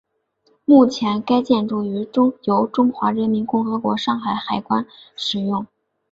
[0.65, 1.83] 目前该建筑
[2.41, 5.67] 由中华人民共和国上海海关使用。